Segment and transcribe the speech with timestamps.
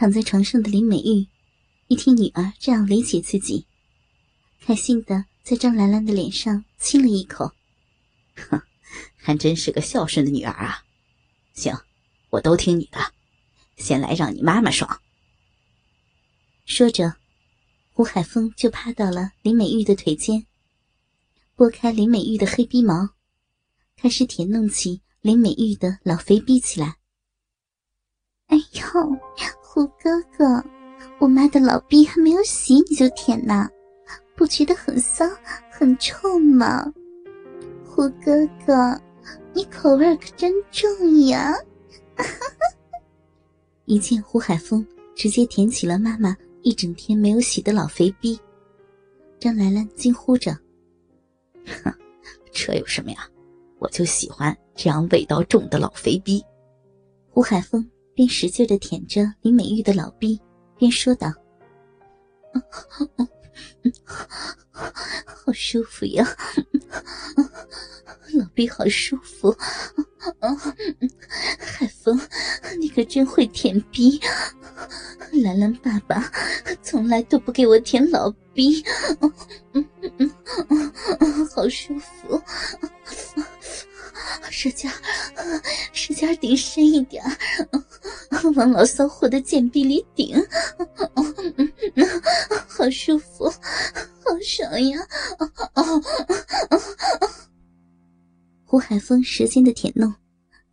[0.00, 1.28] 躺在床上的林美玉，
[1.88, 3.66] 一听女儿这样理解自己，
[4.62, 7.52] 开心的在张兰兰的脸上亲了一口。
[8.34, 8.62] 哼，
[9.18, 10.86] 还真是个孝顺的女儿啊！
[11.52, 11.76] 行，
[12.30, 12.98] 我都听你的，
[13.76, 15.02] 先来让你妈妈爽。
[16.64, 17.16] 说着，
[17.92, 20.46] 胡海峰就趴到了林美玉的腿间，
[21.54, 23.10] 拨开林美玉的黑逼毛，
[23.98, 26.96] 开始舔弄起林美玉的老肥逼起来。
[28.46, 29.49] 哎呦！
[29.80, 30.62] 胡哥哥，
[31.18, 33.66] 我妈的老逼还没有洗你就舔呐，
[34.36, 35.24] 不觉得很骚
[35.70, 36.92] 很臭吗？
[37.82, 39.00] 胡哥哥，
[39.54, 40.86] 你口味可真重
[41.28, 41.54] 呀！
[43.86, 48.38] 一见胡海峰直接舔起了妈妈一整天没有洗的老肥逼，
[49.38, 50.54] 张兰兰惊呼着
[51.82, 51.90] ：“哼，
[52.52, 53.26] 这有什么呀？
[53.78, 56.44] 我就喜欢这样味道重的老肥逼。”
[57.32, 57.82] 胡海峰。
[58.20, 60.38] 边使劲的舔着林美玉的老逼，
[60.76, 61.32] 边说道
[65.24, 66.36] ：“好舒服呀，
[68.34, 69.56] 老逼好舒服。
[71.58, 72.20] 海风，
[72.78, 74.20] 你可真会舔逼。
[75.42, 76.30] 兰兰爸爸
[76.82, 78.84] 从来都不给我舔老逼，
[81.56, 82.38] 好舒服。”
[84.50, 84.90] 使劲，
[85.94, 87.24] 使劲顶深一点，
[88.56, 90.36] 往老骚货的贱逼里顶，
[92.68, 94.98] 好舒服，好爽呀！
[98.64, 100.14] 胡海峰舌尖的舔弄，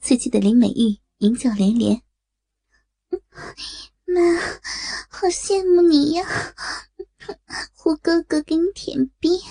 [0.01, 2.01] 刺激的林美玉淫叫连连。
[4.05, 4.21] 妈，
[5.09, 6.25] 好羡慕你呀，
[7.73, 9.41] 胡哥哥给你舔逼。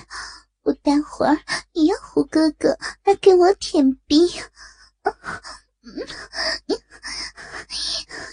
[0.62, 1.38] 我待会儿
[1.72, 4.28] 也要胡哥哥来给我舔逼，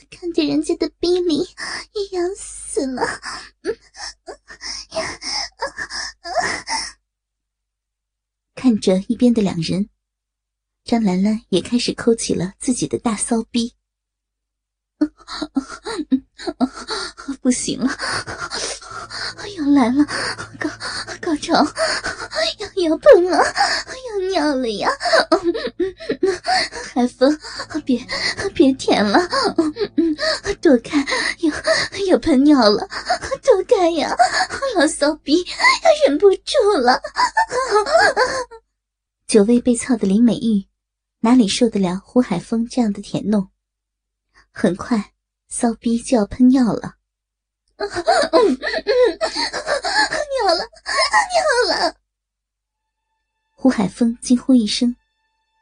[0.09, 1.47] 看着人家的逼里
[1.93, 3.03] 也痒死了。
[8.63, 9.89] 看着一边的两人，
[10.85, 13.73] 张兰兰也开始抠起了自己的大骚逼。
[17.41, 17.89] 不行了，
[19.57, 20.05] 要来了，
[20.57, 20.69] 高
[21.19, 21.55] 高潮，
[22.59, 24.89] 要要喷了，要尿了呀！
[26.93, 27.37] 海风，
[27.83, 28.07] 别
[28.53, 29.19] 别舔了，
[30.61, 31.05] 躲开，
[31.39, 31.51] 要
[32.07, 32.87] 要喷尿了，
[33.83, 34.15] 哎呀！
[34.77, 37.01] 老骚逼要忍不住了。
[39.27, 40.69] 久未被操的林美玉，
[41.19, 43.49] 哪里受得了胡海峰这样的舔弄？
[44.51, 45.11] 很快，
[45.49, 46.95] 骚逼就要喷尿了。
[47.77, 47.89] 尿
[50.55, 50.63] 了，
[51.67, 51.95] 尿了！
[53.51, 54.95] 胡海峰惊呼一声，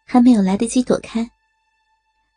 [0.05, 1.27] 还没有来得及躲开，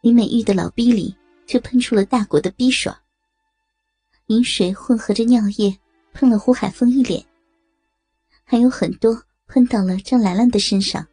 [0.00, 1.14] 林美玉的老逼里
[1.46, 2.96] 就喷出了大果的逼爽。
[4.26, 5.78] 饮水混合着尿液，
[6.12, 7.24] 喷了胡海峰一脸，
[8.44, 11.06] 还有很多喷到了张兰兰的身上。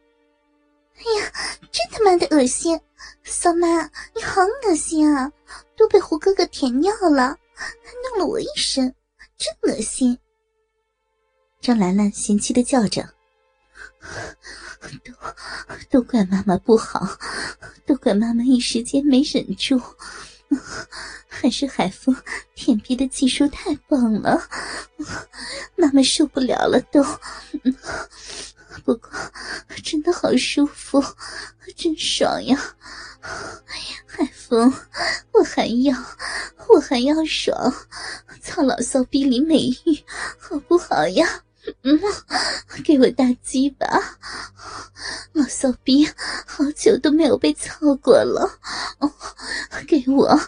[0.96, 1.32] 哎呀，
[1.70, 2.80] 真他妈的恶心！
[3.24, 3.66] 骚妈，
[4.14, 5.30] 你好恶心啊！
[5.76, 7.36] 都被胡哥哥舔尿了。
[7.54, 8.94] 还弄了我一身，
[9.36, 10.18] 真恶心！
[11.60, 13.08] 张兰兰嫌弃的叫着
[15.04, 15.12] ：“都
[15.90, 17.06] 都怪妈妈不好，
[17.86, 19.80] 都怪妈妈一时间没忍住，
[21.32, 22.14] 还是海风
[22.54, 24.40] 舔逼的技术太棒了，
[25.76, 27.02] 妈妈受不了了都。
[28.84, 29.10] 不过
[29.82, 31.02] 真的好舒服，
[31.76, 32.58] 真爽呀！
[34.06, 34.72] 海风，
[35.32, 35.96] 我还要。”
[36.68, 37.54] 我还要爽，
[38.40, 40.02] 操老骚逼林美玉，
[40.38, 41.42] 好不好呀？
[41.82, 42.00] 嗯，
[42.84, 43.86] 给我大鸡巴，
[45.32, 46.04] 老骚逼，
[46.46, 48.58] 好久都没有被操过了，
[49.86, 50.38] 给我，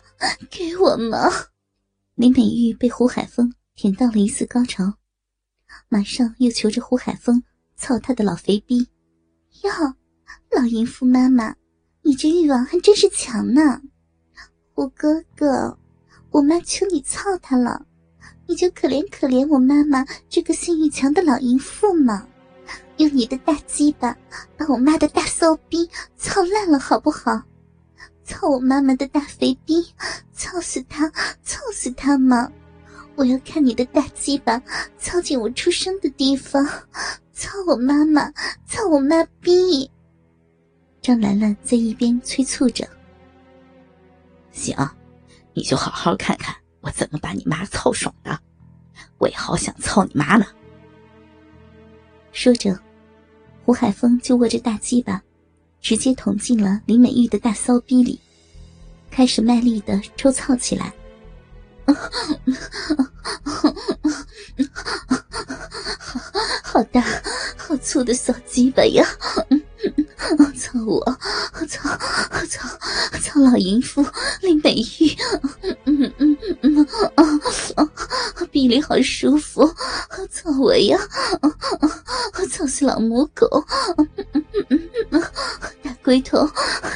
[0.50, 1.30] 给我嘛！
[2.14, 4.94] 林美玉被胡海峰舔到了一次高潮，
[5.88, 7.42] 马上又求着胡海峰
[7.76, 8.88] 操她的老肥逼。
[9.62, 9.70] 哟，
[10.50, 11.54] 老淫妇妈妈，
[12.02, 13.80] 你这欲望还真是强呢，
[14.74, 15.78] 胡哥哥。
[16.30, 17.86] 我妈求你操他了，
[18.46, 22.26] 你就可怜可怜我妈妈这个性欲强的老淫妇嘛！
[22.98, 24.16] 用你的大鸡巴
[24.56, 27.42] 把我妈的大骚逼操烂了好不好？
[28.22, 29.84] 操我妈妈的大肥逼，
[30.32, 31.10] 操死他，
[31.42, 32.50] 操死他嘛！
[33.16, 34.60] 我要看你的大鸡巴
[34.98, 36.64] 操进我出生的地方，
[37.32, 38.32] 操我妈妈，
[38.66, 39.90] 操我妈逼！
[41.02, 42.88] 张兰兰在一边催促着。
[44.52, 44.76] 行，
[45.52, 46.54] 你就好好看看
[46.84, 48.38] 我怎么把你妈操爽的，
[49.16, 50.46] 我也好想操你妈呢。
[52.30, 52.78] 说着，
[53.64, 55.22] 胡海峰就握着大鸡巴，
[55.80, 58.20] 直接捅进了林美玉的大骚逼里，
[59.10, 60.92] 开始卖力的抽操起来。
[66.62, 67.02] 好大、
[67.56, 69.06] 好粗的小鸡巴呀！
[70.58, 71.04] 操我！
[71.68, 71.88] 操！
[72.48, 72.68] 操！
[73.20, 74.04] 操老淫妇
[74.40, 75.14] 林美玉！
[75.84, 77.24] 嗯嗯嗯啊
[77.76, 77.88] 啊！
[78.50, 79.64] 臂里好舒服！
[80.28, 80.98] 操我呀！
[82.50, 83.46] 操死老母狗！
[85.80, 86.44] 大龟头，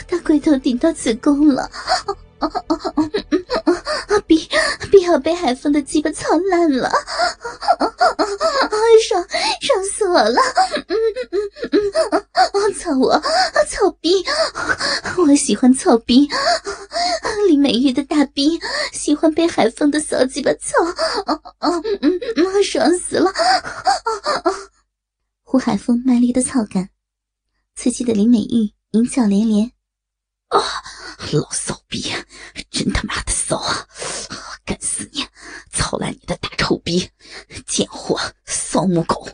[0.08, 1.70] 大龟头顶到子宫了！
[2.40, 2.74] 啊啊啊
[3.64, 4.18] 啊！
[4.26, 4.48] 逼
[4.90, 6.88] 逼要被海风的鸡巴操烂了！
[6.88, 6.96] 啊
[7.78, 8.26] 啊啊！
[9.08, 9.24] 爽
[9.60, 10.42] 爽死我了！
[10.88, 10.96] 嗯
[11.30, 11.38] 嗯
[11.70, 12.22] 嗯
[12.54, 12.74] 嗯！
[12.74, 13.22] 操我！
[13.68, 14.24] 操逼！
[15.16, 16.28] 我喜欢操逼！
[17.46, 18.60] 林美玉的大逼，
[18.92, 20.76] 喜欢被海风的小鸡巴操！
[21.70, 22.64] 啊啊嗯嗯！
[22.64, 23.30] 爽死了！
[25.42, 26.90] 胡海峰卖力的操干，
[27.74, 29.72] 刺激的林美玉淫笑连连。
[30.48, 30.60] 啊！
[31.32, 32.10] 老骚逼，
[32.70, 33.86] 真他妈的骚啊！
[34.64, 35.24] 干死你！
[35.70, 37.10] 操烂你的大臭逼！
[37.66, 39.28] 贱货，骚母狗！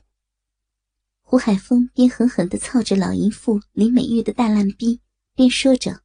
[1.23, 5.01] 胡海峰边狠狠的操着老淫妇林美玉的大烂逼，
[5.35, 6.03] 边说着：“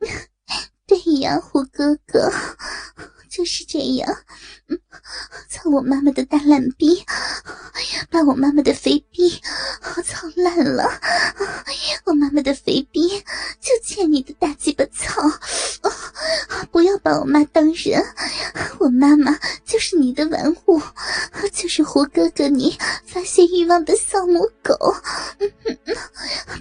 [0.86, 2.30] 对呀，胡哥哥。”
[3.36, 4.16] 就是这样，
[5.46, 7.04] 操我妈妈的大烂逼，
[8.08, 9.28] 把我妈妈的肥逼
[10.02, 10.90] 操烂了。
[12.06, 13.10] 我妈妈的肥逼
[13.60, 15.20] 就欠你的大鸡巴操，
[16.70, 18.02] 不要把我妈当人。
[18.78, 20.80] 我妈妈就是你的玩物，
[21.52, 22.74] 就是胡哥哥你
[23.04, 24.74] 发泄欲望的小母狗。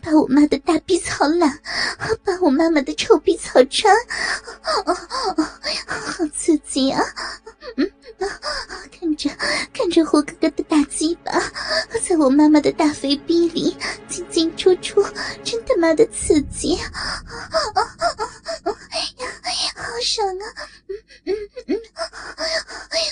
[0.04, 1.58] 把我妈的大逼操烂，
[2.26, 3.96] 把我妈妈的臭逼操穿，
[4.62, 4.94] 好
[6.46, 7.02] 刺激啊！
[7.76, 7.92] 嗯，
[8.92, 9.28] 看着
[9.74, 11.32] 看着胡哥哥的大鸡巴
[12.08, 13.76] 在我妈妈的大肥逼里
[14.08, 15.04] 进进出出，
[15.44, 16.78] 真他妈的刺激！
[19.74, 20.46] 好爽啊！
[20.88, 20.94] 嗯
[21.26, 21.82] 嗯嗯，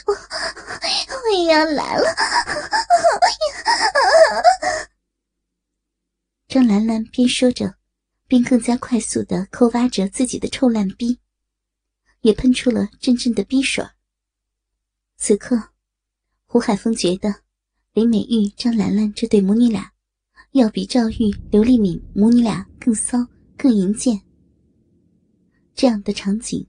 [0.05, 2.15] 我我也要来了！
[6.47, 7.73] 张兰兰边说着，
[8.27, 11.19] 边更加快速的抠挖着自己的臭烂逼，
[12.23, 13.85] 也喷出了阵阵的逼水。
[15.17, 15.69] 此刻，
[16.45, 17.33] 胡海峰觉得
[17.93, 19.93] 林美玉、张兰兰这对母女俩，
[20.51, 23.27] 要比赵玉、刘丽敏母女俩更骚、
[23.57, 24.21] 更淫贱。
[25.75, 26.67] 这样的场景，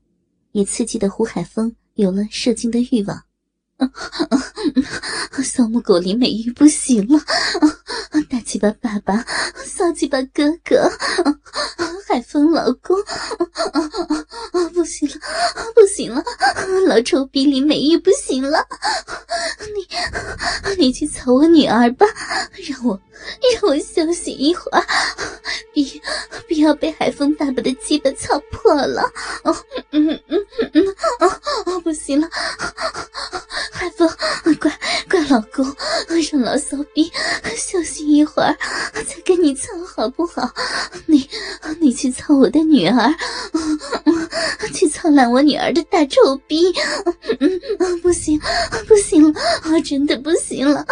[0.52, 3.24] 也刺激的胡海峰有了射精的欲望。
[5.42, 7.20] 小母狗林美玉不行了，
[8.30, 9.24] 大鸡巴爸爸，
[9.64, 10.90] 小鸡巴哥哥，
[12.08, 12.96] 海风老公，
[14.72, 15.14] 不行了，
[15.74, 16.22] 不行了，
[16.86, 18.66] 老臭逼林美玉不行了，
[19.74, 22.06] 你你去操我女儿吧，
[22.68, 23.00] 让我
[23.52, 24.82] 让我休息一会儿，
[25.72, 25.84] 别
[26.48, 29.02] 不要被海风爸爸的鸡巴操破了，
[29.42, 29.54] 哦，
[29.90, 30.86] 嗯嗯嗯，
[31.66, 32.28] 哦，不行了。
[33.94, 34.08] 海风，
[34.56, 35.64] 乖乖老公，
[36.08, 37.10] 让老骚逼
[37.56, 38.56] 休息一会儿，
[38.92, 40.52] 再跟你操好不好？
[41.06, 41.28] 你
[41.80, 43.14] 你去操我的女儿，
[44.74, 46.72] 去操烂我女儿的大臭逼！
[48.02, 48.40] 不行，
[48.88, 50.84] 不行了，我真的不行了。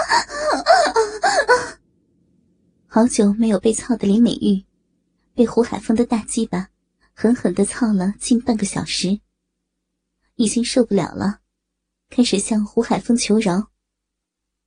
[2.87, 4.64] 好久没有被操的林美玉，
[5.35, 6.68] 被胡海峰的大鸡巴
[7.14, 9.18] 狠狠的操了近半个小时，
[10.37, 11.41] 已经受不了了。
[12.14, 13.69] 开始向胡海峰求饶：“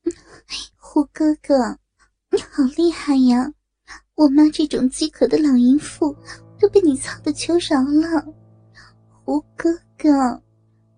[0.78, 1.78] 胡哥哥，
[2.32, 3.54] 你好厉害呀！
[4.16, 6.18] 我妈这种饥渴的老淫妇
[6.60, 8.25] 都被你操的求饶了。
[9.12, 10.42] 胡哥哥，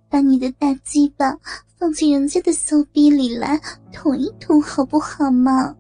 [0.08, 1.38] 把你的大鸡巴
[1.78, 3.60] 放进人家的骚逼里来
[3.92, 5.76] 捅一捅，好不好嘛？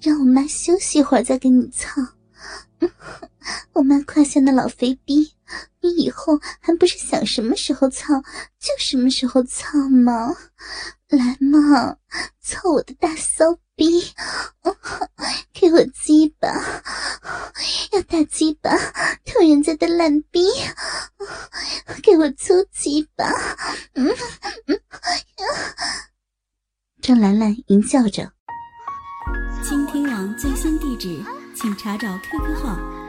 [0.00, 2.00] 让我妈休息一会儿再给你操。
[3.74, 5.32] 我妈胯下那老肥逼。”
[5.80, 8.20] 你以后还不是想什么时候操
[8.58, 10.36] 就什么时候操吗？
[11.08, 11.96] 来嘛，
[12.40, 14.12] 操我的大骚逼，
[15.54, 16.48] 给我鸡巴，
[17.92, 18.70] 要大鸡巴
[19.24, 20.44] 偷人家的烂逼，
[22.02, 23.24] 给我粗鸡巴。
[23.94, 24.06] 嗯
[24.66, 24.80] 嗯，
[27.00, 28.30] 张兰兰淫叫着。
[29.64, 31.24] 倾听网最新地址，
[31.54, 32.97] 请查找 QQ 号。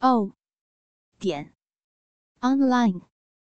[0.00, 0.32] o
[1.18, 1.54] 点
[2.40, 3.09] online。